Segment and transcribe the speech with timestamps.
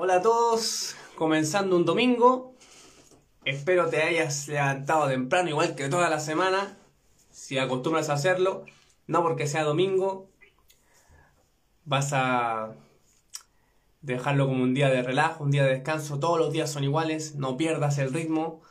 [0.00, 2.54] Hola a todos, comenzando un domingo.
[3.44, 6.78] Espero te hayas levantado temprano, igual que toda la semana,
[7.32, 8.64] si acostumbras a hacerlo.
[9.08, 10.30] No porque sea domingo,
[11.84, 12.76] vas a
[14.00, 16.20] dejarlo como un día de relajo, un día de descanso.
[16.20, 18.62] Todos los días son iguales, no pierdas el ritmo.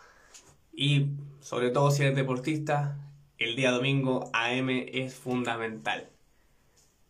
[0.72, 1.08] Y
[1.42, 3.00] sobre todo si eres deportista,
[3.38, 6.10] el día domingo AM es fundamental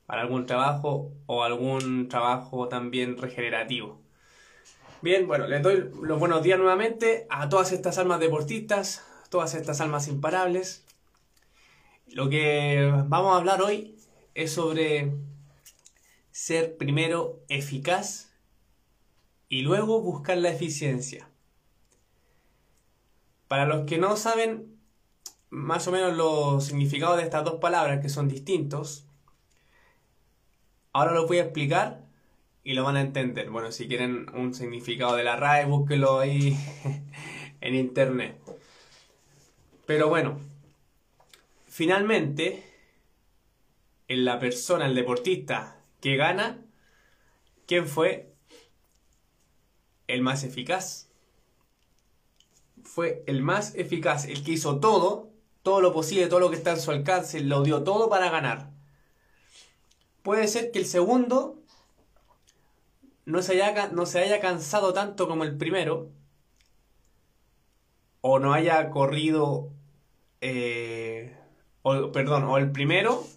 [0.07, 4.06] para algún trabajo o algún trabajo también regenerativo.
[5.01, 9.79] Bien, bueno, les doy los buenos días nuevamente a todas estas almas deportistas, todas estas
[9.79, 10.85] almas imparables.
[12.07, 13.95] Lo que vamos a hablar hoy
[14.33, 15.13] es sobre
[16.31, 18.31] ser primero eficaz
[19.49, 21.29] y luego buscar la eficiencia.
[23.47, 24.79] Para los que no saben
[25.49, 29.07] más o menos los significados de estas dos palabras que son distintos,
[30.97, 32.06] Ahora lo voy a explicar
[32.67, 33.49] y lo van a entender.
[33.49, 36.57] Bueno, si quieren un significado de la RAE, búsquelo ahí
[37.61, 38.37] en internet.
[39.85, 40.37] Pero bueno,
[41.65, 42.65] finalmente,
[44.09, 46.61] en la persona, el deportista que gana,
[47.67, 48.33] ¿quién fue
[50.07, 51.09] el más eficaz?
[52.83, 55.31] Fue el más eficaz, el que hizo todo,
[55.63, 58.75] todo lo posible, todo lo que está en su alcance, lo dio todo para ganar
[60.27, 61.56] puede ser que el segundo
[63.27, 66.09] no se haya, no se haya cansado tanto como el primero,
[68.21, 69.69] o no haya corrido,
[70.39, 71.35] eh,
[71.81, 73.27] o, perdón, o el primero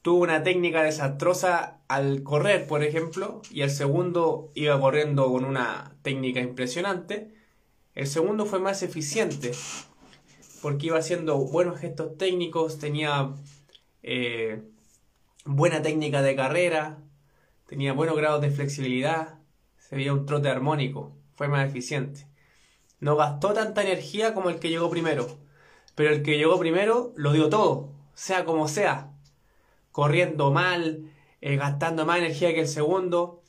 [0.00, 5.94] tuvo una técnica desastrosa al correr, por ejemplo, y el segundo iba corriendo con una
[6.00, 7.34] técnica impresionante,
[7.94, 9.52] el segundo fue más eficiente,
[10.62, 13.32] porque iba haciendo buenos gestos técnicos, tenía...
[14.02, 14.62] Eh,
[15.44, 16.98] buena técnica de carrera,
[17.68, 19.40] tenía buenos grados de flexibilidad,
[19.76, 22.26] se veía un trote armónico, fue más eficiente.
[22.98, 25.38] No gastó tanta energía como el que llegó primero,
[25.94, 29.12] pero el que llegó primero lo dio todo, sea como sea,
[29.92, 31.12] corriendo mal,
[31.42, 33.44] eh, gastando más energía que el segundo.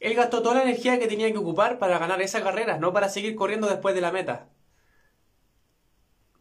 [0.00, 3.10] Él gastó toda la energía que tenía que ocupar para ganar esa carrera, no para
[3.10, 4.48] seguir corriendo después de la meta.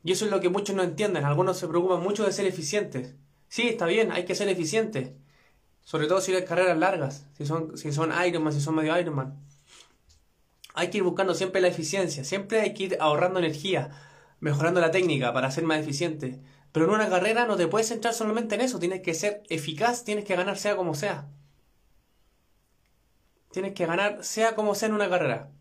[0.02, 1.26] Y eso es lo que muchos no entienden.
[1.26, 3.16] Algunos se preocupan mucho de ser eficientes.
[3.50, 5.18] Sí, está bien, hay que ser eficiente.
[5.86, 9.40] Sobre todo si hay carreras largas, si son, si son Ironman, si son medio Ironman.
[10.74, 13.92] Hay que ir buscando siempre la eficiencia, siempre hay que ir ahorrando energía,
[14.40, 16.42] mejorando la técnica para ser más eficiente.
[16.72, 20.04] Pero en una carrera no te puedes centrar solamente en eso, tienes que ser eficaz,
[20.04, 21.28] tienes que ganar sea como sea.
[23.52, 25.52] Tienes que ganar sea como sea en una carrera.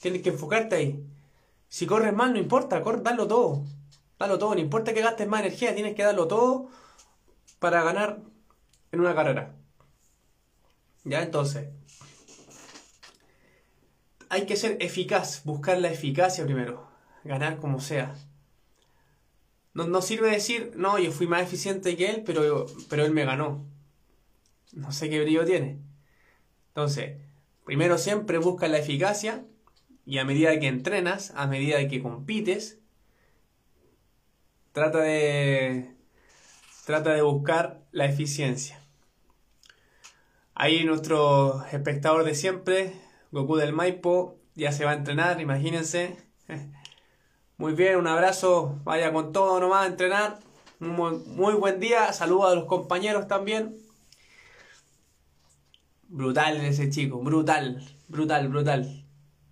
[0.00, 1.06] Tienes que enfocarte ahí.
[1.68, 3.64] Si corres mal, no importa, corre, dalo todo.
[4.18, 6.68] Dalo todo, no importa que gastes más energía, tienes que darlo todo
[7.60, 8.18] para ganar
[8.92, 9.56] en una carrera.
[11.04, 11.68] Ya entonces,
[14.28, 16.88] hay que ser eficaz, buscar la eficacia primero,
[17.24, 18.14] ganar como sea.
[19.74, 23.66] No, sirve decir, no, yo fui más eficiente que él, pero, pero él me ganó.
[24.72, 25.80] No sé qué brillo tiene.
[26.68, 27.18] Entonces,
[27.64, 29.44] primero siempre busca la eficacia
[30.04, 32.78] y a medida que entrenas, a medida que compites,
[34.72, 35.94] trata de,
[36.84, 38.81] trata de buscar la eficiencia.
[40.62, 42.92] Ahí nuestro espectador de siempre,
[43.32, 46.16] Goku del Maipo, ya se va a entrenar, imagínense.
[47.56, 50.38] Muy bien, un abrazo, vaya con todo nomás a entrenar.
[50.78, 53.76] Muy, muy buen día, saludos a los compañeros también.
[56.06, 59.04] Brutal ese chico, brutal, brutal, brutal.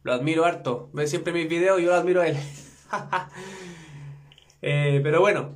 [0.04, 0.90] Lo admiro harto.
[0.92, 2.36] Ve siempre mis videos y yo lo admiro a él.
[4.62, 5.54] Eh, pero bueno,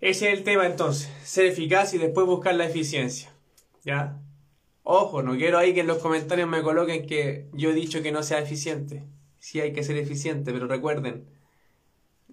[0.00, 3.32] ese es el tema entonces, ser eficaz y después buscar la eficiencia.
[3.84, 4.22] ¿Ya?
[4.84, 8.12] Ojo, no quiero ahí que en los comentarios me coloquen que yo he dicho que
[8.12, 9.04] no sea eficiente.
[9.38, 11.26] Sí hay que ser eficiente, pero recuerden,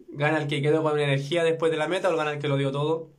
[0.09, 2.57] gana el que quedó con energía después de la meta o gana el que lo
[2.57, 3.09] dio todo.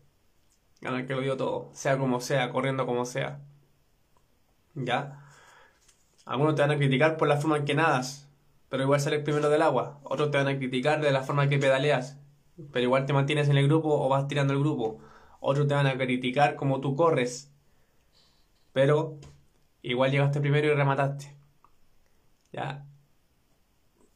[0.80, 3.40] Gana el que lo dio todo, sea como sea, corriendo como sea.
[4.74, 5.24] ¿Ya?
[6.24, 8.28] Algunos te van a criticar por la forma en que nadas,
[8.68, 10.00] pero igual sales primero del agua.
[10.04, 12.18] Otros te van a criticar de la forma en que pedaleas,
[12.72, 15.00] pero igual te mantienes en el grupo o vas tirando el grupo.
[15.40, 17.50] Otros te van a criticar como tú corres,
[18.72, 19.18] pero
[19.82, 21.34] igual llegaste primero y remataste.
[22.52, 22.86] ¿Ya?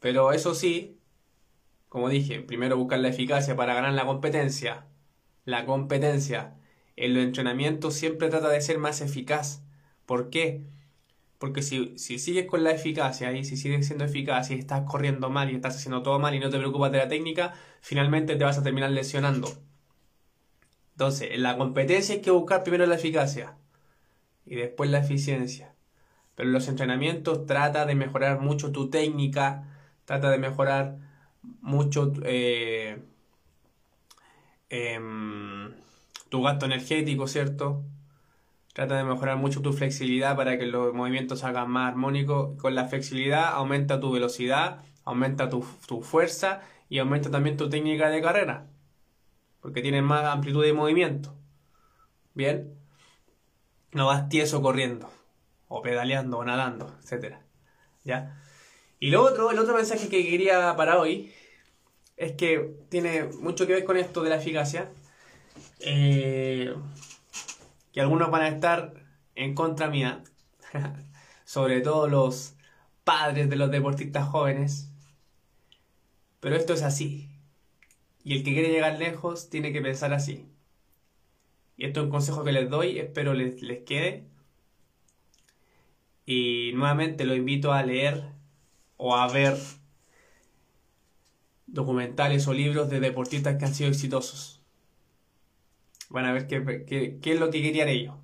[0.01, 0.99] Pero eso sí,
[1.89, 4.87] como dije, primero buscar la eficacia para ganar la competencia.
[5.45, 6.57] La competencia.
[6.97, 9.63] En los entrenamientos siempre trata de ser más eficaz.
[10.07, 10.65] ¿Por qué?
[11.39, 15.51] Porque si, sigues con la eficacia y si sigues siendo eficaz y estás corriendo mal
[15.51, 18.59] y estás haciendo todo mal y no te preocupas de la técnica, finalmente te vas
[18.59, 19.49] a terminar lesionando.
[20.93, 23.57] Entonces, en la competencia hay que buscar primero la eficacia
[24.47, 25.75] y después la eficiencia.
[26.35, 29.69] Pero los entrenamientos trata de mejorar mucho tu técnica,
[30.05, 30.99] trata de mejorar
[31.61, 33.03] mucho eh,
[34.69, 35.73] em,
[36.29, 37.85] tu gasto energético, ¿cierto?
[38.73, 42.59] Trata de mejorar mucho tu flexibilidad para que los movimientos salgan más armónicos.
[42.61, 48.11] Con la flexibilidad aumenta tu velocidad, aumenta tu, tu fuerza y aumenta también tu técnica
[48.11, 48.67] de carrera.
[49.61, 51.35] Porque tienes más amplitud de movimiento.
[52.35, 52.84] Bien.
[53.95, 55.11] No vas tieso corriendo.
[55.69, 57.37] O pedaleando o nadando, etc.
[58.05, 58.41] ¿Ya?
[59.01, 61.33] Y lo otro, el otro mensaje que quería para hoy
[62.17, 64.91] es que tiene mucho que ver con esto de la eficacia.
[65.81, 66.75] Eh,
[67.93, 68.95] que algunos van a estar
[69.37, 70.23] en contra mía,
[71.45, 72.55] sobre todo los
[73.05, 74.91] padres de los deportistas jóvenes,
[76.41, 77.31] pero esto es así.
[78.25, 80.49] Y el que quiere llegar lejos tiene que pensar así.
[81.77, 84.25] Y esto es un consejo que les doy, espero les, les quede.
[86.27, 88.25] Y nuevamente lo invito a leer
[88.97, 89.57] o a ver
[91.67, 94.61] documentales o libros de deportistas que han sido exitosos.
[96.09, 98.15] Van a ver qué, es lo que querían ellos.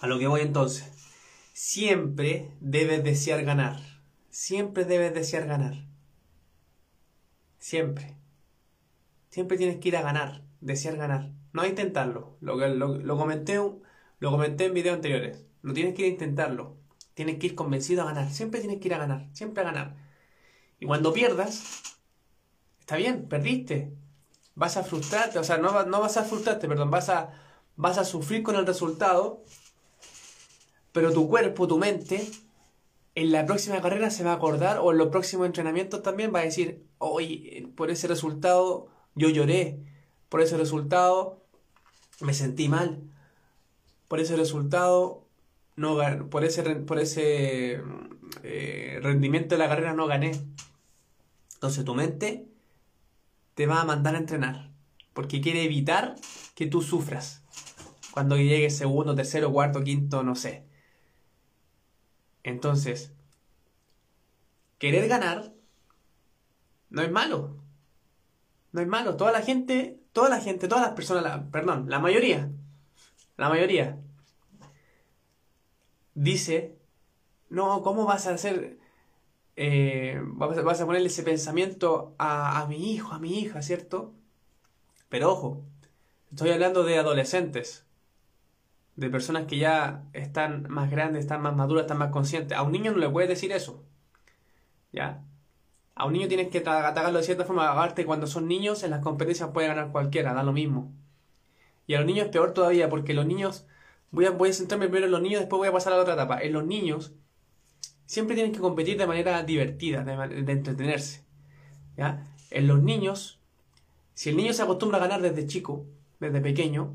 [0.00, 0.90] A lo que voy entonces.
[1.52, 3.80] Siempre debes desear ganar.
[4.30, 5.86] Siempre debes desear ganar.
[7.58, 8.16] Siempre.
[9.28, 10.42] Siempre tienes que ir a ganar.
[10.62, 11.30] Desear ganar.
[11.52, 12.38] No intentarlo.
[12.40, 15.44] Lo, lo, lo, comenté, lo comenté en videos anteriores.
[15.62, 16.78] No tienes que ir a intentarlo.
[17.12, 18.30] Tienes que ir convencido a ganar.
[18.30, 19.28] Siempre tienes que ir a ganar.
[19.34, 19.96] Siempre a ganar.
[20.80, 21.82] Y cuando pierdas,
[22.80, 23.92] está bien, perdiste
[24.54, 27.30] vas a frustrarte, o sea, no, no vas a frustrarte, perdón, vas a,
[27.76, 29.42] vas a sufrir con el resultado,
[30.92, 32.26] pero tu cuerpo, tu mente,
[33.14, 36.40] en la próxima carrera se va a acordar, o en los próximos entrenamientos también va
[36.40, 39.80] a decir, oye, por ese resultado yo lloré,
[40.32, 41.44] por ese resultado
[42.20, 43.02] me sentí mal,
[44.08, 45.28] por ese resultado
[45.76, 45.98] no
[46.30, 47.82] por ese por ese
[48.42, 50.32] eh, rendimiento de la carrera no gané.
[51.52, 52.48] Entonces tu mente
[53.52, 54.70] te va a mandar a entrenar.
[55.12, 56.14] Porque quiere evitar
[56.54, 57.42] que tú sufras.
[58.10, 60.64] Cuando llegues segundo, tercero, cuarto, quinto, no sé.
[62.42, 63.12] Entonces,
[64.78, 65.52] querer ganar
[66.88, 67.58] no es malo.
[68.72, 69.18] No es malo.
[69.18, 72.50] Toda la gente, toda la gente, todas las personas, perdón, la mayoría,
[73.36, 73.98] la mayoría
[76.14, 76.76] dice,
[77.50, 78.78] no, ¿cómo vas a hacer?
[79.56, 84.12] eh, vas, a ponerle ese pensamiento a, a mi hijo, a mi hija, ¿cierto?
[85.08, 85.62] Pero ojo,
[86.30, 87.86] estoy hablando de adolescentes,
[88.96, 92.56] de personas que ya están más grandes, están más maduras, están más conscientes.
[92.56, 93.82] A un niño no le puedes decir eso.
[94.92, 95.24] ¿Ya?
[95.94, 97.70] A un niño tienes que atacarlo de cierta forma.
[97.70, 100.92] Aparte, cuando son niños, en las competencias puede ganar cualquiera, da lo mismo.
[101.86, 103.66] Y a los niños es peor todavía, porque los niños.
[104.10, 106.02] Voy a, voy a centrarme primero en los niños, después voy a pasar a la
[106.02, 106.40] otra etapa.
[106.40, 107.12] En los niños,
[108.06, 111.24] siempre tienen que competir de manera divertida, de, entretenerse.
[111.96, 112.26] ¿ya?
[112.50, 113.40] En los niños,
[114.12, 115.86] si el niño se acostumbra a ganar desde chico,
[116.20, 116.94] desde pequeño,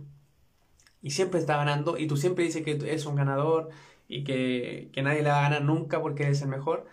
[1.02, 3.70] y siempre está ganando, y tú siempre dices que es un ganador
[4.08, 6.86] y que, nadie le va a ganar nunca porque es el mejor,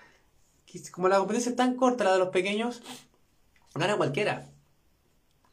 [0.90, 2.82] como la competencia es tan corta, la de los pequeños,
[3.74, 4.50] gana cualquiera.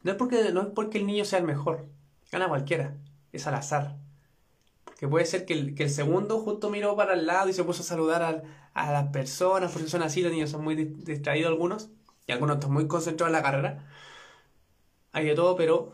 [0.02, 1.86] No es porque, no es porque el niño sea el mejor,
[2.30, 2.96] gana cualquiera,
[3.32, 3.96] es al azar
[5.02, 7.84] que puede ser que el, segundo justo miró para el lado y se puso a
[7.84, 8.22] saludar
[8.72, 11.90] a, las personas, porque son así, los niños son muy distraídos algunos,
[12.28, 13.90] y algunos están muy concentrados en la carrera.
[15.10, 15.90] Hay de todo, pero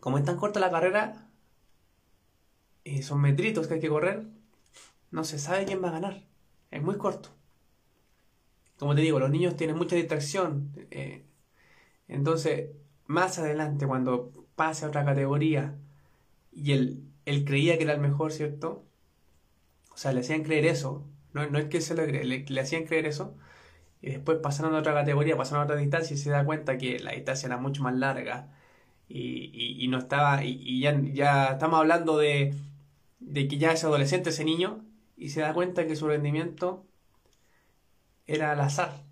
[0.00, 1.28] como es tan corta la carrera,
[2.82, 4.24] y son metritos que hay que correr,
[5.10, 6.22] no se sabe quién va a ganar.
[6.70, 7.28] Es muy corto.
[8.78, 10.72] Como te digo, los niños tienen mucha distracción.
[10.90, 11.24] Eh,
[12.08, 12.70] entonces,
[13.06, 15.78] más adelante, cuando pase a otra categoría
[16.52, 18.86] y el, él creía que era el mejor, ¿cierto?
[19.92, 21.06] O sea, le hacían creer eso.
[21.32, 23.36] No, no es que se lo cree, le, hacían creer eso.
[24.02, 27.00] Y después pasaron a otra categoría, pasaron a otra distancia y se da cuenta que
[27.00, 28.50] la distancia era mucho más larga.
[29.08, 30.44] Y, no estaba.
[30.44, 32.54] Y, ya, ya, estamos hablando de,
[33.20, 34.84] de que ya es adolescente ese niño.
[35.16, 36.87] Y se da cuenta que su rendimiento
[38.28, 39.02] era al azar.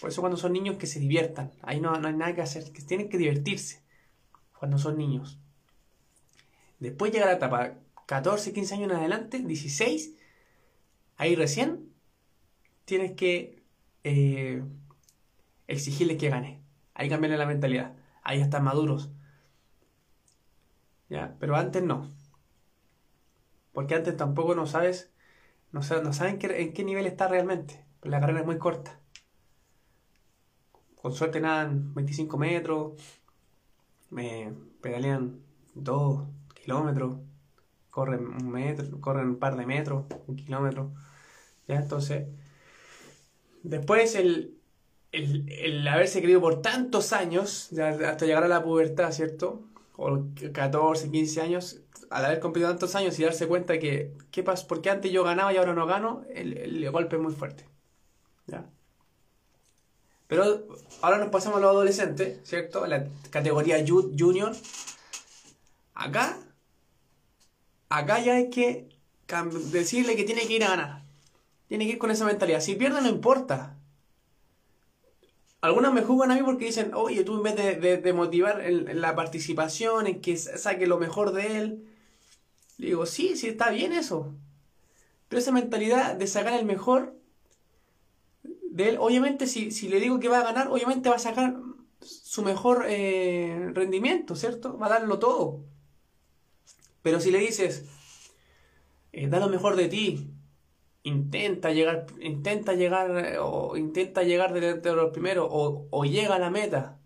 [0.00, 1.50] Por eso cuando son niños que se diviertan.
[1.62, 2.70] Ahí no, no hay nada que hacer.
[2.72, 3.82] Que tienen que divertirse.
[4.56, 5.40] Cuando son niños.
[6.78, 7.74] Después llega la etapa
[8.06, 10.14] 14, 15 años en adelante, 16,
[11.16, 11.92] ahí recién
[12.84, 13.62] tienes que
[14.04, 14.62] eh,
[15.66, 16.62] exigirles que gane.
[16.94, 17.94] Ahí cambian la mentalidad.
[18.22, 19.10] Ahí están maduros.
[21.08, 21.36] ¿Ya?
[21.38, 22.08] Pero antes no.
[23.72, 25.12] Porque antes tampoco no sabes,
[25.72, 27.84] no, no saben en qué nivel está realmente.
[28.02, 29.00] La carrera es muy corta.
[30.96, 32.92] Con suerte nadan 25 metros,
[34.10, 35.40] me pedalean
[35.74, 37.18] 2, kilómetros,
[37.90, 40.92] corren un metro, corren un par de metros, un kilómetro.
[41.66, 41.76] ¿Ya?
[41.76, 42.28] Entonces,
[43.62, 44.58] después el,
[45.12, 49.62] el, el haberse creído por tantos años, hasta llegar a la pubertad, ¿cierto?
[49.96, 54.66] O 14, 15 años, al haber competido tantos años y darse cuenta que, ¿qué pasa?
[54.68, 57.67] Porque antes yo ganaba y ahora no gano, el, el golpe es muy fuerte.
[60.28, 60.66] Pero
[61.00, 62.86] ahora nos pasamos a los adolescentes, ¿cierto?
[62.86, 64.54] La categoría junior.
[65.94, 66.38] Acá,
[67.88, 68.88] acá ya hay que
[69.72, 71.02] decirle que tiene que ir a ganar.
[71.66, 72.60] Tiene que ir con esa mentalidad.
[72.60, 73.74] Si pierde no importa.
[75.60, 79.16] Algunos me juzgan a mí porque dicen, oye, tú en vez de, motivar en, la
[79.16, 81.88] participación, en que saque lo mejor de él,
[82.76, 84.32] digo, sí, sí, está bien eso.
[85.28, 87.18] Pero esa mentalidad de sacar el mejor
[88.78, 91.56] de él, obviamente si, le digo que va a ganar, obviamente va a sacar
[92.00, 94.78] su mejor eh, rendimiento, ¿cierto?
[94.78, 95.64] Va a darlo todo.
[97.02, 97.86] Pero si le dices,
[99.10, 100.30] eh, da lo mejor de ti,
[101.02, 107.00] intenta llegar, intenta llegar, o intenta llegar de, los primeros, o, llega a la meta,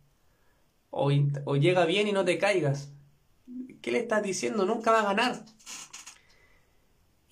[0.91, 2.93] o llega bien y no te caigas.
[3.81, 4.67] ¿Qué le estás diciendo?
[4.67, 5.43] Nunca va a ganar.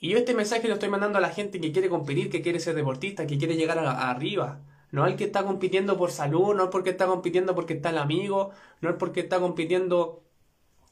[0.00, 2.58] Y yo este mensaje lo estoy mandando a la gente que quiere competir, que quiere
[2.58, 4.60] ser deportista, que quiere llegar a, arriba.
[4.90, 7.98] No al que está compitiendo por salud, no es porque está compitiendo porque está el
[7.98, 10.24] amigo, no es porque está compitiendo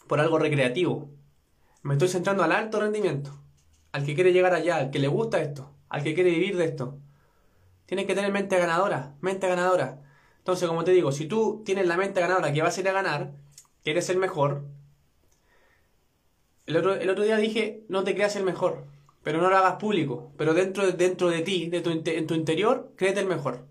[0.06, 1.10] por algo recreativo.
[1.82, 3.32] Me estoy centrando al alto rendimiento,
[3.92, 6.66] al que quiere llegar allá, al que le gusta esto, al que quiere vivir de
[6.66, 6.98] esto.
[7.86, 10.02] Tienes que tener mente ganadora, mente ganadora.
[10.38, 12.92] Entonces, como te digo, si tú tienes la mente ganadora que vas a ir a
[12.92, 13.32] ganar,
[13.82, 14.66] que eres el mejor,
[16.66, 18.97] el otro, el otro día dije, no te creas el mejor
[19.28, 20.32] pero no lo hagas público.
[20.38, 23.66] Pero dentro, dentro de ti, de tu, en tu interior, créete el mejor.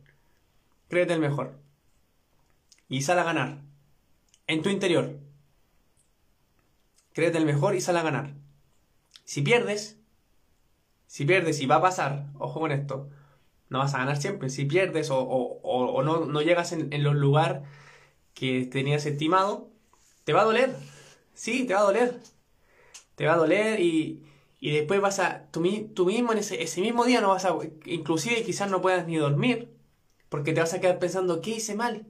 [0.87, 1.57] Créete el mejor.
[2.87, 3.63] Y sal a ganar.
[4.45, 5.17] En tu interior.
[7.11, 8.35] Créete el mejor y sal a ganar.
[9.25, 9.97] Si pierdes,
[11.07, 13.09] si pierdes y va a pasar, ojo con esto,
[13.69, 14.51] no vas a ganar siempre.
[14.51, 17.63] Si pierdes o, no, no, llegas en, en los lugares
[18.35, 19.71] que tenías estimado,
[20.23, 20.75] te va a doler.
[21.33, 22.19] Sí, te va a doler.
[23.15, 24.26] Te va a doler y,
[24.59, 28.43] y después vas a, tú, mismo en ese, ese, mismo día no vas a, inclusive
[28.43, 29.71] quizás no puedas ni dormir,
[30.29, 32.07] porque te vas a quedar pensando, ¿qué hice mal?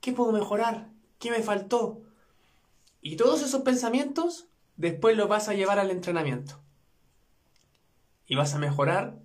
[0.00, 0.88] ¿Qué puedo mejorar?
[1.18, 2.02] ¿Qué me faltó?
[3.00, 6.60] Y todos esos pensamientos después los vas a llevar al entrenamiento.
[8.26, 9.18] Y vas a mejorar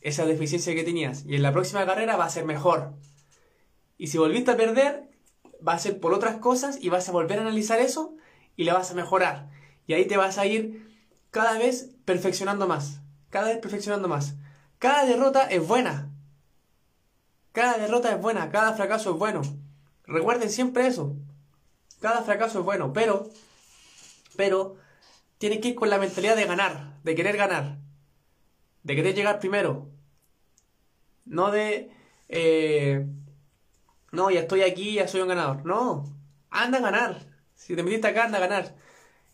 [0.00, 1.24] esa deficiencia que tenías.
[1.26, 2.94] Y en la próxima carrera va a ser mejor.
[3.96, 5.08] Y si volviste a perder,
[5.66, 8.16] va a ser por otras cosas y vas a volver a analizar eso
[8.56, 9.50] y le vas a mejorar.
[9.86, 10.91] Y ahí te vas a ir
[11.32, 14.36] cada vez perfeccionando más, cada vez perfeccionando más.
[14.78, 16.10] Cada derrota es buena.
[17.52, 19.42] Cada derrota es buena, cada fracaso es bueno.
[20.04, 21.16] Recuerden siempre eso.
[22.00, 23.30] Cada fracaso es bueno, pero,
[24.36, 24.76] pero,
[25.38, 27.78] tienes que ir con la mentalidad de ganar, de querer ganar,
[28.82, 29.88] de querer llegar primero.
[31.24, 31.90] No de,
[32.28, 33.06] eh,
[34.10, 35.64] no, ya estoy aquí, ya soy un ganador.
[35.64, 36.14] No,
[36.50, 37.20] anda a ganar.
[37.54, 38.81] Si te metiste acá, anda a ganar.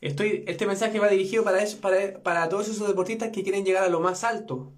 [0.01, 3.83] Estoy, este mensaje va dirigido para, eso, para, para todos esos deportistas que quieren llegar
[3.83, 4.73] a lo más alto.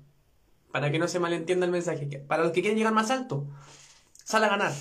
[0.72, 2.06] Para que no se malentienda el mensaje.
[2.26, 3.46] Para los que quieren llegar más alto,
[4.24, 4.72] sal a ganar.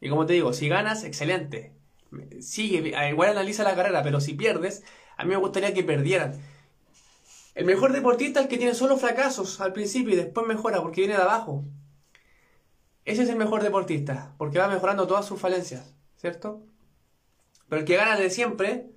[0.00, 1.72] Y como te digo, si ganas, excelente.
[2.40, 4.84] Sigue, igual analiza la carrera, pero si pierdes,
[5.16, 6.40] a mí me gustaría que perdieran.
[7.54, 11.00] El mejor deportista es el que tiene solo fracasos al principio y después mejora porque
[11.00, 11.64] viene de abajo.
[13.06, 16.62] Ese es el mejor deportista, porque va mejorando todas sus falencias, ¿cierto?
[17.68, 18.90] Pero el que gana de siempre,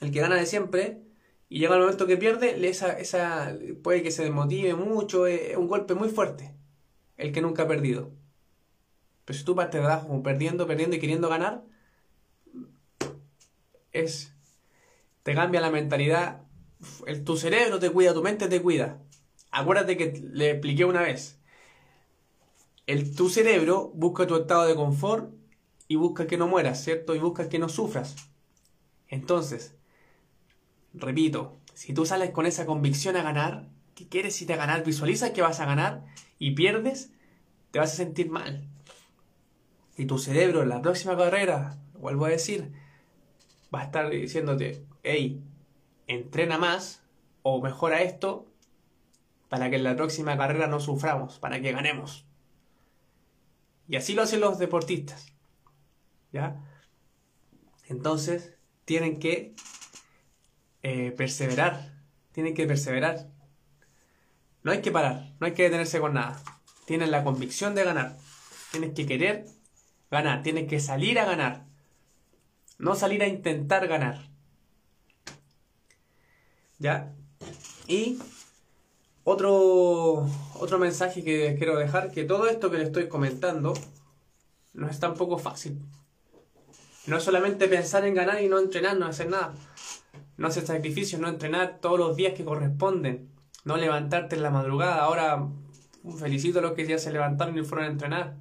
[0.00, 1.02] el que gana de siempre
[1.48, 5.68] y llega el momento que pierde, esa, esa, puede que se desmotive mucho, es un
[5.68, 6.54] golpe muy fuerte,
[7.16, 8.10] el que nunca ha perdido.
[9.24, 11.64] Pero si tú partes de abajo perdiendo, perdiendo y queriendo ganar,
[13.92, 14.34] es,
[15.22, 16.42] te cambia la mentalidad,
[17.06, 19.02] el, tu cerebro te cuida, tu mente te cuida.
[19.50, 21.38] Acuérdate que le expliqué una vez,
[22.86, 25.32] el, tu cerebro busca tu estado de confort
[25.88, 27.14] y busca que no mueras, ¿cierto?
[27.14, 28.16] Y busca que no sufras.
[29.08, 29.75] Entonces,
[30.96, 34.84] repito, si tú sales con esa convicción a ganar, ¿qué quieres ir a ganar?
[34.84, 36.04] Visualizas que vas a ganar
[36.38, 37.12] y pierdes,
[37.70, 38.68] te vas a sentir mal.
[39.96, 42.72] Y tu cerebro en la próxima carrera, vuelvo a decir,
[43.74, 45.42] va a estar diciéndote, hey,
[46.06, 47.02] entrena más
[47.42, 48.46] o mejora esto
[49.48, 52.26] para que en la próxima carrera no suframos, para que ganemos.
[53.88, 55.32] Y así lo hacen los deportistas.
[56.32, 56.60] ¿Ya?
[57.88, 59.54] Entonces, tienen que
[60.82, 61.92] eh, perseverar.
[62.32, 63.28] Tienen que perseverar.
[64.62, 66.42] No hay que parar, no hay que detenerse con nada.
[66.86, 68.16] Tienes la convicción de ganar.
[68.72, 69.46] Tienes que querer
[70.10, 71.66] ganar, tienes que salir a ganar.
[72.78, 74.28] No salir a intentar ganar.
[76.78, 77.14] ¿Ya?
[77.86, 78.18] Y
[79.24, 83.74] otro, otro mensaje que quiero dejar, que todo esto que le estoy comentando
[84.72, 85.80] no es tampoco fácil.
[87.06, 89.54] No es solamente pensar en ganar y no entrenar, no hacer nada.
[90.36, 93.30] No hacer sacrificios, no entrenar todos los días que corresponden.
[93.64, 95.02] No levantarte en la madrugada.
[95.02, 95.48] Ahora
[96.18, 98.36] felicito a los que ya se levantaron y fueron a entrenar.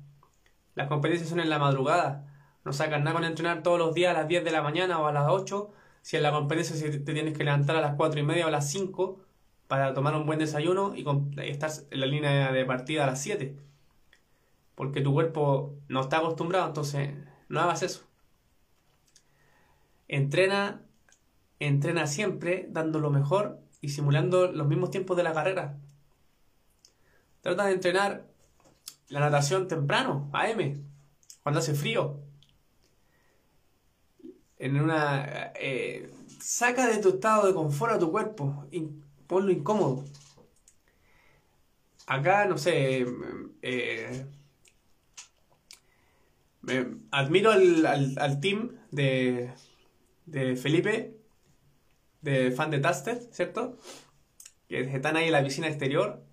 [0.76, 2.28] Las competencias son en la madrugada.
[2.64, 5.08] No sacan nada con entrenar todos los días a las 10 de la mañana o
[5.08, 5.72] a las 8.
[6.02, 8.52] Si en la competencia te tienes que levantar a las 4 y media o a
[8.52, 9.20] las 5
[9.68, 11.06] para tomar un buen desayuno y
[11.50, 13.58] estar en la línea de partida a las 7.
[14.76, 17.12] Porque tu cuerpo no está acostumbrado, entonces
[17.50, 18.04] no hagas eso.
[20.08, 20.85] Entrena,
[21.68, 25.78] entrena siempre dando lo mejor y simulando los mismos tiempos de la carrera.
[27.42, 28.26] Trata de entrenar
[29.10, 30.84] la natación temprano, AM,
[31.44, 32.20] cuando hace frío.
[34.58, 35.52] En una.
[35.56, 38.66] Eh, saca de tu estado de confort a tu cuerpo,
[39.28, 40.06] ponlo incómodo.
[42.08, 43.06] Acá, no sé.
[43.62, 44.26] Eh,
[47.12, 47.86] admiro al,
[48.18, 49.52] al, team de,
[50.26, 51.15] de Felipe,
[52.26, 53.78] de fan de Taster, ¿cierto?
[54.68, 56.24] Que están ahí en la piscina exterior,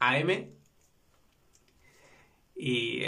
[0.00, 0.60] AM
[2.62, 3.02] y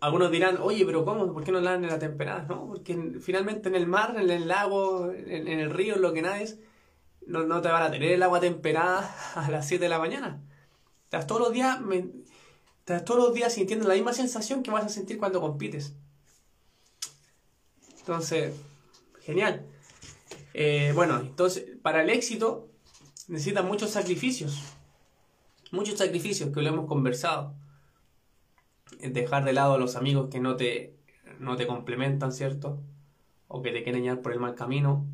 [0.00, 1.32] algunos dirán, oye, pero ¿cómo?
[1.32, 2.44] ¿Por qué no dan en la temporada?
[2.48, 6.22] No, porque finalmente en el mar, en el lago, en, el río, en lo que
[6.22, 6.58] nades,
[7.24, 10.42] no, no, te van a tener el agua temperada a las 7 de la mañana.
[11.04, 11.78] Estás todos los días,
[12.80, 15.94] estás todos los días sintiendo la misma sensación que vas a sentir cuando compites.
[18.00, 18.54] Entonces,
[19.20, 19.66] genial.
[20.60, 22.68] Eh, bueno, entonces, para el éxito
[23.28, 24.60] necesitan muchos sacrificios.
[25.70, 27.54] Muchos sacrificios que lo hemos conversado
[29.00, 30.96] dejar de lado a los amigos que no te,
[31.38, 32.80] no te complementan, ¿cierto?
[33.46, 35.06] O que te quieren llevar por el mal camino.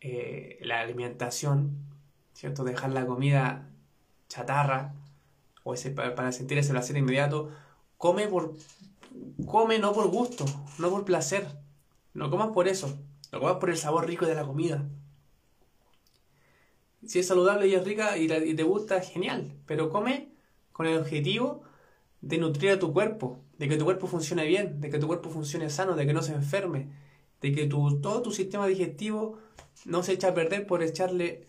[0.00, 1.76] Eh, la alimentación,
[2.32, 2.64] ¿cierto?
[2.64, 3.70] Dejar la comida
[4.28, 4.92] chatarra
[5.62, 7.50] o ese, para, sentir ese placer inmediato.
[7.96, 8.56] Come, por,
[9.46, 10.46] come no por gusto,
[10.80, 11.46] no por placer.
[12.12, 12.98] No comas por eso.
[13.32, 14.88] No comas por el sabor rico de la comida.
[17.06, 19.52] Si es saludable y es rica y, y te gusta, genial.
[19.66, 20.32] Pero come
[20.72, 21.62] con el objetivo
[22.20, 25.30] de nutrir a tu cuerpo, de que tu cuerpo funcione bien, de que tu cuerpo
[25.30, 26.90] funcione sano, de que no se enferme,
[27.40, 29.38] de que tu, todo tu sistema digestivo
[29.84, 31.46] no se echa a perder por echarle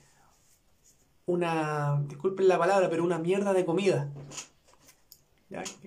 [1.26, 4.12] una, disculpen la palabra, pero una mierda de comida.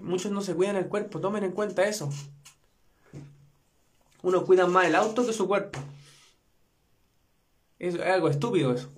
[0.03, 2.11] Muchos no se cuidan el cuerpo, tomen en cuenta eso.
[4.25, 5.79] Uno cuida más el auto que su cuerpo.
[7.79, 8.91] Es, algo estúpido eso.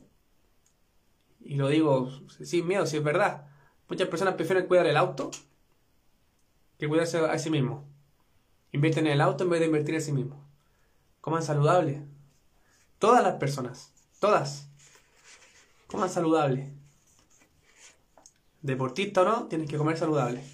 [1.40, 2.08] Y lo digo
[2.44, 3.48] sin miedo, si es verdad.
[3.88, 5.32] Muchas personas prefieren cuidar el auto
[6.78, 7.84] que cuidarse a sí mismo.
[8.70, 10.48] Invierten en el auto en vez de invertir en sí mismo.
[11.20, 12.06] Coman saludable.
[13.00, 13.92] Todas las personas.
[14.20, 14.68] Todas.
[15.88, 16.72] Coman saludable.
[18.62, 20.44] Deportista o no, tienes que comer saludable.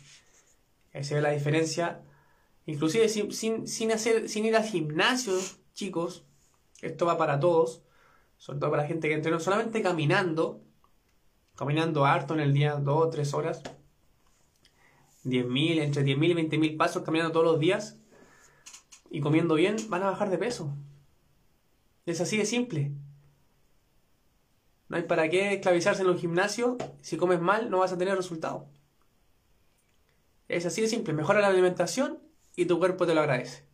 [0.95, 2.01] Ahí se ve la diferencia.
[2.67, 5.35] Inclusive sin, sin, hacer, sin ir al gimnasio,
[5.75, 6.25] chicos.
[6.81, 7.83] Esto va para todos.
[8.37, 10.61] Sobre todo para la gente que entrena solamente caminando.
[11.57, 13.63] Caminando harto en el día, dos o tres horas
[15.25, 17.97] 10.000, entre 10.000 y 20.000 pasos caminando todos los días
[19.11, 20.75] y comiendo bien, van a bajar de peso.
[22.07, 22.93] Es así de simple.
[24.89, 26.77] No hay para qué esclavizarse en un gimnasio.
[27.01, 28.67] Si comes mal, no vas a tener resultado.
[30.49, 31.15] Es así de simple.
[31.15, 32.19] Mejora la alimentación
[32.57, 33.65] y tu cuerpo te lo agradece.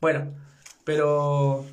[0.00, 0.34] Bueno,
[0.84, 1.64] pero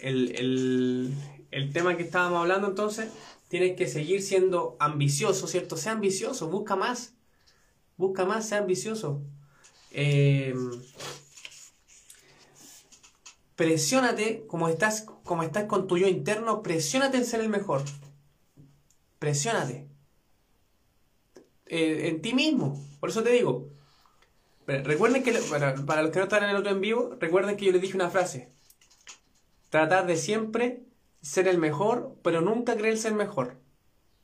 [0.00, 1.14] el,
[1.50, 3.10] el tema que estábamos hablando entonces,
[3.48, 5.76] tienes que seguir siendo ambicioso, ¿cierto?
[5.76, 7.14] Sea ambicioso, busca más.
[7.96, 9.22] Busca más, sea ambicioso.
[9.90, 10.54] Eh,
[13.54, 17.82] presiónate, como estás, como estás con tu yo interno, presiónate en ser el mejor.
[19.18, 19.88] Presiónate.
[21.66, 22.84] Eh, en ti mismo.
[23.00, 23.70] Por eso te digo.
[24.66, 27.72] Recuerden que, para, los que no están en el otro en vivo, recuerden que yo
[27.72, 28.52] les dije una frase.
[29.70, 30.82] Tratar de siempre
[31.20, 33.58] ser el mejor, pero nunca creerse el mejor.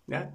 [0.07, 0.35] ¿Ya?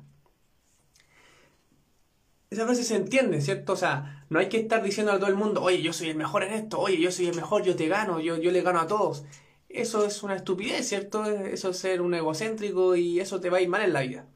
[2.50, 3.74] esa frase se entiende, ¿cierto?
[3.74, 6.16] O sea, no hay que estar diciendo a todo el mundo, oye, yo soy el
[6.16, 8.80] mejor en esto, oye, yo soy el mejor, yo te gano, yo, yo le gano
[8.80, 9.26] a todos.
[9.70, 11.26] Eso es una estupidez, ¿cierto?
[11.26, 14.28] Eso es ser un egocéntrico y eso te va a ir mal en la vida.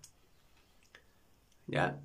[1.67, 2.01] ¿Ya?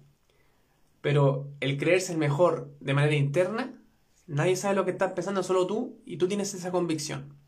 [1.06, 3.80] Pero el creerse el mejor de manera interna,
[4.26, 7.38] nadie sabe lo que estás pensando, solo tú, y tú tienes esa convicción.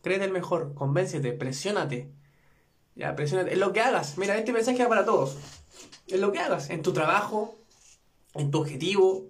[0.00, 2.10] Créete el mejor, convéncete, presiónate.
[2.94, 3.52] Ya, presiónate.
[3.52, 4.16] Es lo que hagas.
[4.16, 5.36] Mira, este mensaje va para todos.
[6.06, 6.70] Es lo que hagas.
[6.70, 7.58] En tu trabajo,
[8.32, 9.28] en tu objetivo,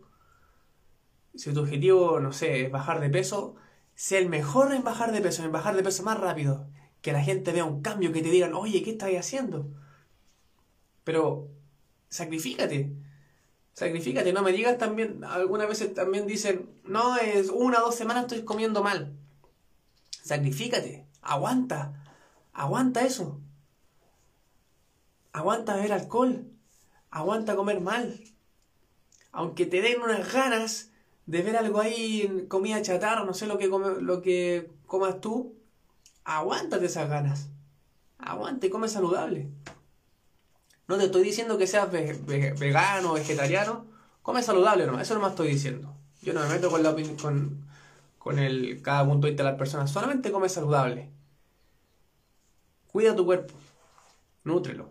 [1.34, 3.56] si tu objetivo, no sé, es bajar de peso,
[3.96, 6.68] sé el mejor en bajar de peso, en bajar de peso más rápido.
[7.02, 9.66] que la gente vea un cambio, que te digan, oye, ¿qué estás haciendo?
[11.02, 11.48] Pero
[12.08, 13.02] sacrifícate.
[13.74, 18.22] Sacrifícate, no me digas también, algunas veces también dicen, no, es una o dos semanas
[18.24, 19.12] estoy comiendo mal.
[20.22, 21.92] Sacrifícate, aguanta,
[22.52, 23.40] aguanta eso.
[25.32, 26.46] Aguanta beber alcohol,
[27.10, 28.20] aguanta comer mal.
[29.32, 30.92] Aunque te den unas ganas
[31.26, 35.56] de ver algo ahí comida chatarra, no sé lo que, lo que comas tú,
[36.22, 37.48] aguántate esas ganas.
[38.18, 39.50] Aguante, come saludable.
[40.86, 43.86] No te estoy diciendo que seas vegano o vegetariano.
[44.22, 45.02] Come saludable nomás.
[45.02, 45.94] Eso no me estoy diciendo.
[46.22, 47.66] Yo no me meto con, la, con,
[48.18, 49.90] con el, cada punto de vista de las personas.
[49.90, 51.10] Solamente come saludable.
[52.92, 53.54] Cuida tu cuerpo.
[54.44, 54.90] Nútrelo.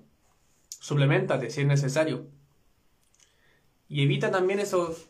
[0.79, 2.27] Suplementate si es necesario.
[3.87, 5.09] Y evita también esos.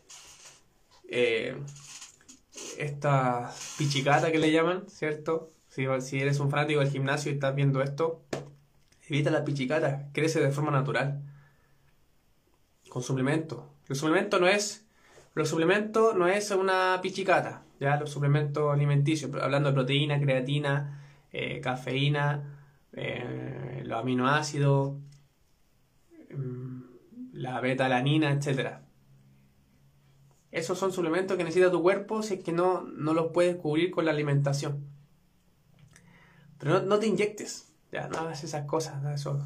[1.08, 1.56] Eh,
[2.78, 5.52] esta pichicata que le llaman, ¿cierto?
[5.68, 8.22] Si, si eres un fanático del gimnasio y estás viendo esto,
[9.08, 11.22] Evita la pichicata, crece de forma natural.
[12.88, 13.74] Con suplemento.
[13.88, 14.86] El suplemento no es.
[15.34, 21.60] Los suplementos no es una pichicata, ya los suplementos alimenticios, hablando de proteína, creatina, eh,
[21.60, 22.60] cafeína,
[22.92, 24.96] eh, los aminoácidos,
[26.30, 26.82] mm,
[27.32, 28.78] la beta-alanina, etc.
[30.52, 33.90] Esos son suplementos que necesita tu cuerpo si es que no, no los puedes cubrir
[33.90, 34.86] con la alimentación.
[36.58, 37.73] Pero no te inyectes.
[37.94, 39.38] Ya, no hagas esas cosas, eso,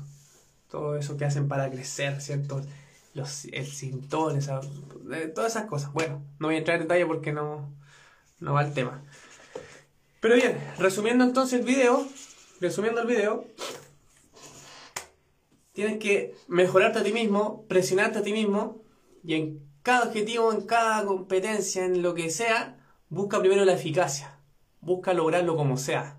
[0.70, 2.62] todo eso que hacen para crecer, ¿cierto?
[3.12, 5.92] Los, el cintón, eh, todas esas cosas.
[5.92, 7.70] Bueno, no voy a entrar en detalle porque no,
[8.40, 9.04] no va el tema.
[10.20, 12.08] Pero bien, resumiendo entonces el video,
[12.58, 13.44] resumiendo el video,
[15.74, 18.80] tienes que mejorarte a ti mismo, presionarte a ti mismo
[19.22, 22.78] y en cada objetivo, en cada competencia, en lo que sea,
[23.10, 24.38] busca primero la eficacia,
[24.80, 26.17] busca lograrlo como sea.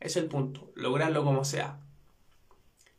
[0.00, 1.80] Es el punto, lograrlo como sea.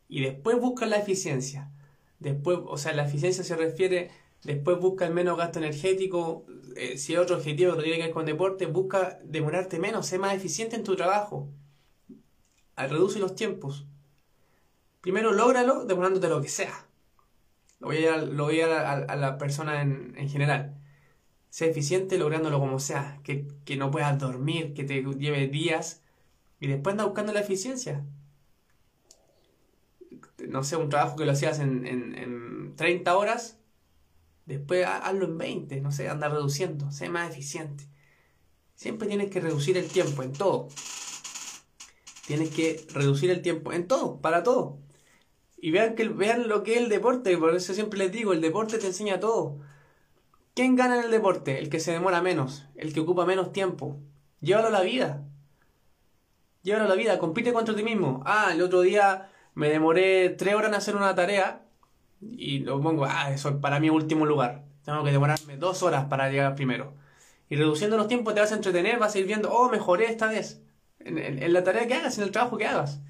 [0.08, 1.70] Y después busca la eficiencia.
[2.18, 4.10] Después, o sea, la eficiencia se refiere,
[4.44, 6.44] después busca el menos gasto energético.
[6.76, 10.20] Eh, si hay otro objetivo que tiene que ver con deporte, busca demorarte menos, ser
[10.20, 11.48] más eficiente en tu trabajo.
[12.76, 13.86] Reduce los tiempos.
[15.00, 16.86] Primero lógralo demorándote lo que sea.
[17.78, 20.76] Lo voy a, lo voy a, a, la persona en, en general.
[21.48, 23.20] Sé eficiente lográndolo como sea.
[23.22, 26.02] Que, que no puedas dormir, que te lleve días
[26.60, 28.04] y después anda buscando la eficiencia.
[30.46, 33.58] No sé, un trabajo que lo hacías en, en, 30 horas,
[34.46, 37.84] después hazlo en 20, no sé, anda reduciendo, sé más eficiente.
[38.74, 40.68] Siempre tienes que reducir el tiempo en todo.
[42.26, 44.78] Tienes que reducir el tiempo en todo, para todo.
[45.58, 48.40] Y vean, que, vean lo que es el deporte, por eso siempre les digo, el
[48.40, 49.58] deporte te enseña todo.
[50.54, 51.58] ¿Quién gana en el deporte?
[51.58, 54.00] El que se demora menos, el que ocupa menos tiempo.
[54.40, 55.26] Llévalo a la vida.
[56.62, 58.22] Llévalo la vida, compite contra ti mismo.
[58.26, 61.62] Ah, el otro día me demoré tres horas en hacer una tarea
[62.20, 64.64] y lo pongo, ah, eso es para mi último lugar.
[64.84, 66.92] Tengo que demorarme dos horas para llegar primero.
[67.48, 70.28] Y reduciendo los tiempos te vas a entretener, vas a ir viendo, oh, mejoré esta
[70.28, 70.62] vez.
[71.00, 73.00] En, la tarea que hagas, en el trabajo que hagas.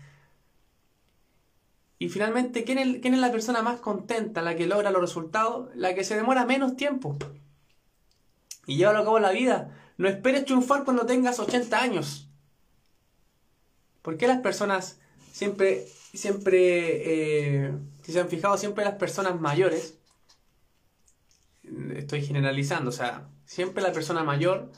[1.98, 5.68] Y finalmente, ¿quién es, ¿quién es la persona más contenta, la que logra los resultados?
[5.74, 7.18] La que se demora menos tiempo.
[8.66, 9.76] Y llévalo a cabo la vida.
[9.98, 12.29] No esperes triunfar cuando tengas 80 años.
[14.02, 14.98] ¿Por qué las personas
[15.32, 19.98] siempre, siempre, eh, si se han fijado, siempre las personas mayores,
[21.96, 24.70] estoy generalizando, o sea, siempre la persona mayor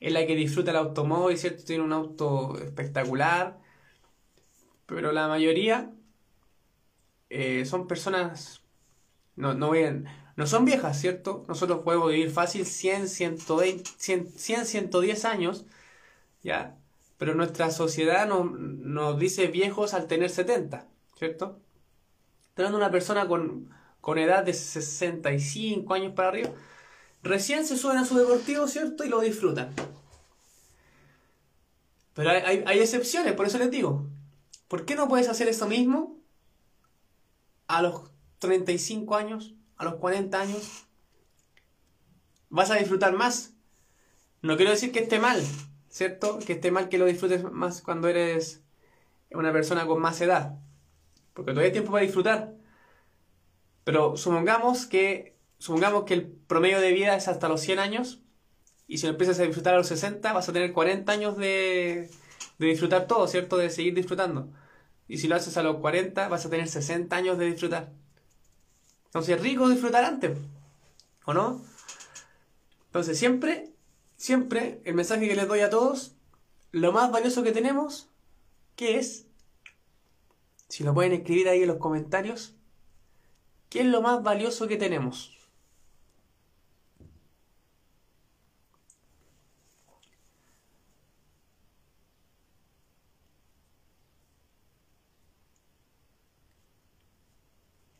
[0.00, 1.64] es la que disfruta el automóvil, ¿cierto?
[1.64, 3.58] Tiene un auto espectacular,
[4.86, 5.92] pero la mayoría
[7.30, 8.62] eh, son personas,
[9.36, 9.72] no, no,
[10.36, 11.44] no son viejas, ¿cierto?
[11.48, 15.66] Nosotros podemos vivir fácil 100, 120, 100, 100 110 años,
[16.42, 16.78] ¿ya?
[17.18, 21.60] Pero nuestra sociedad nos, dice viejos al tener 70, ¿cierto?
[22.54, 23.70] Teniendo una persona con,
[24.16, 26.50] edad de 65 años para arriba,
[27.22, 29.04] recién se suben a su deportivo, ¿cierto?
[29.04, 29.72] Y lo disfrutan.
[32.14, 34.06] Pero hay, hay, excepciones, por eso les digo,
[34.68, 36.20] ¿por qué no puedes hacer eso mismo
[37.66, 40.84] a los 35 años, a los 40 años?
[42.50, 43.54] Vas a disfrutar más.
[44.42, 45.42] No quiero decir que esté mal,
[45.94, 46.40] ¿cierto?
[46.40, 48.64] Que esté mal que lo disfrutes más cuando eres
[49.30, 50.58] una persona con más edad,
[51.34, 52.52] porque todavía hay tiempo para disfrutar.
[53.84, 58.20] Pero supongamos que, supongamos que el promedio de vida es hasta los 100 años,
[58.88, 62.10] y si lo empiezas a disfrutar a los 60, vas a tener 40 años de,
[62.58, 63.56] de disfrutar todo, ¿cierto?
[63.56, 64.48] De seguir disfrutando.
[65.06, 67.92] Y si lo haces a los 40, vas a tener 60 años de disfrutar.
[69.06, 70.36] Entonces es rico disfrutar antes,
[71.24, 71.62] ¿o no?
[72.86, 73.73] Entonces siempre
[74.16, 76.14] siempre el mensaje que les doy a todos,
[76.72, 78.08] lo más valioso que tenemos,
[78.76, 79.26] ¿qué es?
[80.68, 82.56] Si lo pueden escribir ahí en los comentarios.
[83.68, 85.34] ¿Qué es lo más valioso que tenemos?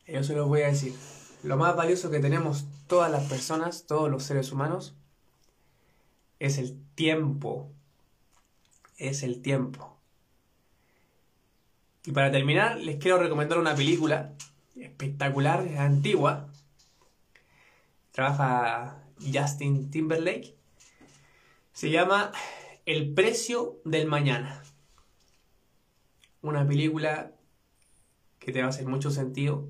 [0.07, 0.94] Yo se los voy a decir.
[1.42, 4.94] Lo más valioso que tenemos todas las personas, todos los seres humanos,
[6.38, 7.70] es el tiempo.
[8.99, 9.99] Es el tiempo.
[12.05, 14.35] Y para terminar, les quiero recomendar una película
[14.77, 16.53] espectacular, antigua.
[18.12, 20.55] Trabaja Justin Timberlake.
[21.73, 22.31] Se llama
[22.87, 24.62] El precio del mañana.
[26.42, 27.33] Una película
[28.38, 29.68] que te va a hacer mucho sentido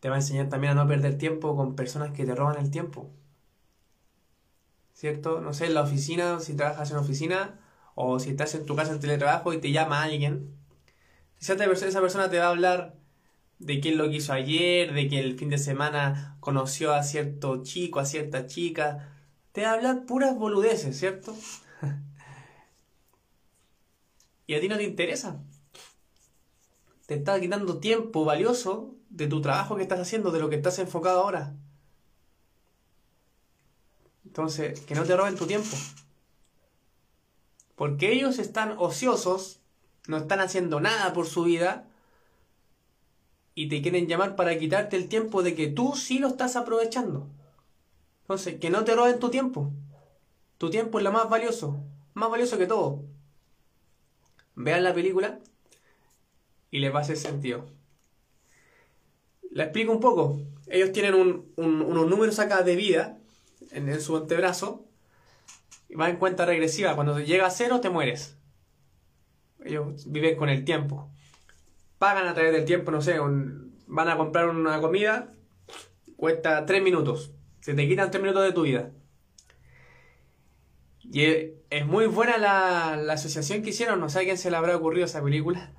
[0.00, 2.70] te va a enseñar también a no perder tiempo con personas que te roban el
[2.70, 3.10] tiempo.
[4.98, 5.40] ¿Cierto?
[5.40, 7.60] No sé, en la oficina, si trabajas en oficina,
[7.94, 10.56] o si estás en tu casa en teletrabajo y te llama alguien,
[11.38, 12.96] esa persona te va a hablar
[13.60, 18.00] de quién lo quiso ayer, de que el fin de semana conoció a cierto chico,
[18.00, 19.14] a cierta chica.
[19.52, 21.32] Te va a hablar puras boludeces, ¿cierto?
[24.48, 25.44] y a ti no te interesa.
[27.06, 30.80] Te está quitando tiempo valioso de tu trabajo que estás haciendo, de lo que estás
[30.80, 31.54] enfocado ahora.
[34.38, 35.76] Entonces, que no te roben tu tiempo.
[37.74, 39.58] Porque ellos están ociosos,
[40.06, 41.88] no están haciendo nada por su vida
[43.56, 47.26] y te quieren llamar para quitarte el tiempo de que tú sí lo estás aprovechando.
[48.20, 49.72] Entonces, que no te roben tu tiempo.
[50.56, 51.82] Tu tiempo es lo más valioso,
[52.14, 53.02] más valioso que todo.
[54.54, 55.40] Vean la película
[56.70, 57.66] y les va a hacer sentido.
[59.50, 60.40] La explico un poco.
[60.68, 63.17] Ellos tienen unos números acá de vida
[63.72, 64.86] en, su antebrazo
[65.88, 66.94] y va en cuenta regresiva.
[66.94, 68.36] Cuando llega a cero te mueres.
[69.64, 71.10] Ellos viven con el tiempo.
[71.98, 75.32] Pagan a través del tiempo, no sé, van a comprar una comida,
[76.16, 77.32] cuesta tres minutos.
[77.60, 78.92] Se te quitan tres minutos de tu vida.
[81.02, 81.24] Y
[81.70, 84.76] es muy buena la, la asociación que hicieron, no sé a quién se le habrá
[84.76, 85.72] ocurrido esa película,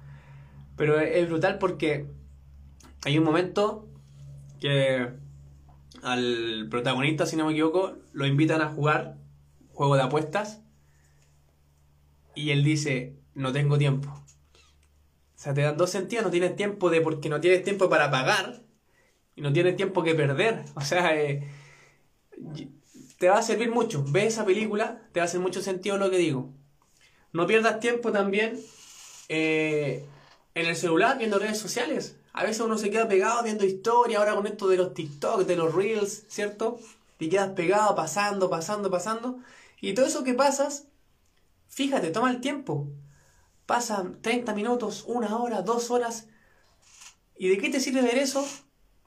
[0.76, 2.08] pero es brutal porque
[3.06, 3.88] hay un momento
[4.60, 5.10] que
[6.04, 9.18] al protagonista, si no me equivoco, lo invitan a jugar
[9.74, 10.62] juego de apuestas
[12.36, 14.10] y él dice, no tengo tiempo.
[14.10, 18.12] O sea, te dan dos sentidos, no tienes tiempo de porque no tienes tiempo para
[18.12, 18.62] pagar
[19.36, 20.64] y no tienes tiempo que perder.
[20.76, 21.48] O sea, eh,
[23.18, 24.04] te va a servir mucho.
[24.08, 26.54] Ve esa película, te va a hacer mucho sentido lo que digo.
[27.32, 28.60] No pierdas tiempo también
[29.30, 30.06] eh,
[30.56, 32.19] en el celular viendo redes sociales.
[32.40, 35.58] A veces uno se queda pegado viendo historia, ahora con esto de los TikTok, de
[35.58, 36.80] los Reels, ¿cierto?
[37.20, 39.40] Y quedas pegado, pasando, pasando, pasando.
[39.82, 40.88] Y todo eso que pasas,
[41.68, 42.88] fíjate, toma el tiempo.
[43.66, 46.28] Pasan 30 minutos, una hora, dos horas.
[47.38, 48.48] ¿Y de qué te sirve ver eso?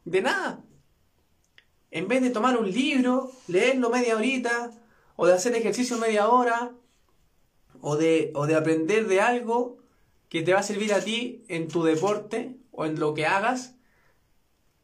[0.04, 0.62] De nada.
[1.90, 4.72] En vez de tomar un libro, leerlo media horita,
[5.16, 6.72] o de hacer ejercicio media hora,
[7.80, 9.78] o de, o de aprender de algo
[10.28, 13.76] que te va a servir a ti en tu deporte o en lo que hagas,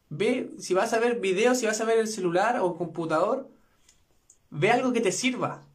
[0.09, 3.49] ve, si vas a ver videos, si vas a ver el celular o computador,
[4.49, 5.65] ve algo que te sirva.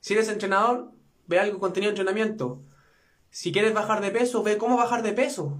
[0.00, 0.92] Si eres entrenador,
[1.26, 2.62] ve algo contenido de entrenamiento.
[3.30, 5.58] Si quieres bajar de peso, ve cómo bajar de peso.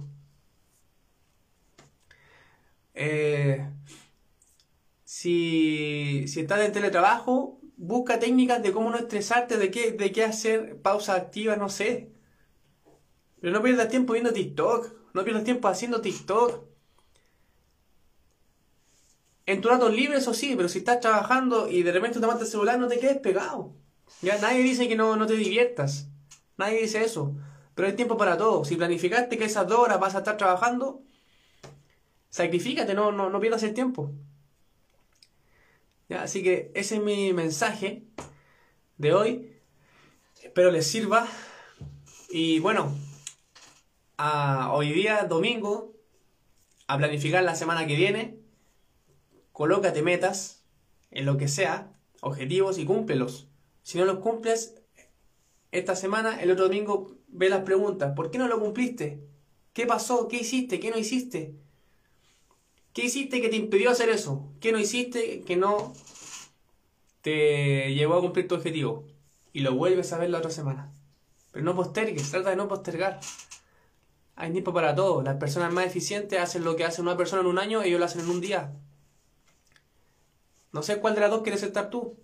[2.93, 3.67] Eh,
[5.03, 10.23] si, si estás en teletrabajo, busca técnicas de cómo no estresarte, de qué, de qué
[10.23, 12.11] hacer pausa activa, no sé.
[13.43, 14.93] Pero no pierdas tiempo viendo TikTok.
[15.13, 16.63] No pierdas tiempo haciendo TikTok.
[19.45, 22.47] En tu rato libre, eso sí, pero si estás trabajando y de repente te el
[22.47, 23.73] celular, no te quedes pegado.
[24.21, 26.07] Ya nadie dice que no, no te diviertas.
[26.55, 27.35] Nadie dice eso.
[27.75, 28.63] Pero hay tiempo para todo.
[28.63, 31.01] Si planificaste que esas dos horas vas a estar trabajando,
[32.29, 34.09] sacrifícate, no, no, no pierdas el tiempo.
[36.07, 36.23] ¿Ya?
[36.23, 38.03] Así que ese es mi mensaje
[38.97, 39.51] de hoy.
[40.41, 41.27] Espero les sirva.
[42.29, 42.95] Y bueno,
[44.71, 45.93] hoy día, domingo,
[46.87, 48.39] a planificar la semana que viene.
[49.51, 50.63] Colócate metas
[51.11, 53.47] en lo que sea, objetivos y cúmplelos.
[53.83, 54.75] Si no los cumples
[55.71, 58.13] esta semana, el otro domingo ve las preguntas.
[58.15, 59.23] ¿Por qué no lo cumpliste?
[59.73, 60.27] ¿Qué pasó?
[60.27, 60.79] ¿Qué hiciste?
[60.79, 61.55] ¿Qué no hiciste?
[62.93, 64.51] ¿Qué hiciste que te impidió hacer eso?
[64.59, 65.93] ¿Qué no hiciste que no
[67.21, 69.07] te llevó a cumplir tu objetivo?
[69.51, 70.91] Y lo vuelves a ver la otra semana.
[71.51, 73.19] Pero no postergues, trata de no postergar.
[74.35, 75.21] Hay tiempo para todo.
[75.21, 78.05] Las personas más eficientes hacen lo que hace una persona en un año, ellos lo
[78.05, 78.73] hacen en un día.
[80.71, 82.17] No sé cuál de las dos quieres estar tú.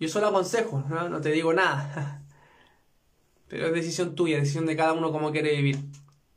[0.00, 2.22] Yo solo aconsejo, no, te digo nada.
[3.48, 5.78] Pero es decisión tuya, decisión de cada uno cómo quiere vivir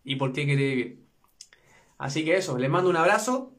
[0.03, 1.03] y por qué quiere vivir.
[1.97, 3.53] Así que eso, les mando un abrazo.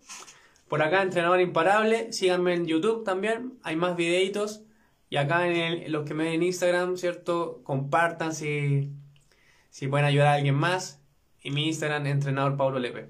[0.68, 2.12] Por acá, Entrenador Imparable.
[2.12, 3.58] Síganme en YouTube también.
[3.62, 4.64] Hay más videitos.
[5.08, 7.62] Y acá en, los que me ven en Instagram, ¿cierto?
[7.64, 8.92] Compartan si,
[9.74, 11.00] si pueden ayudar a alguien más.
[11.42, 13.08] Y mi Instagram, Entrenador Paulo Lepe.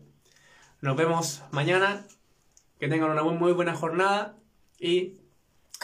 [0.81, 2.07] Nos vemos mañana.
[2.81, 4.38] Que tengan una muy, muy buena jornada.
[4.79, 5.18] Y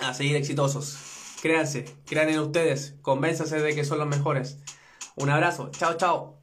[0.00, 1.36] a seguir exitosos.
[1.42, 2.94] Créanse, crean en ustedes.
[3.02, 4.56] Convénzase de que son los mejores.
[5.16, 5.70] Un abrazo.
[5.70, 6.39] Chao, chao.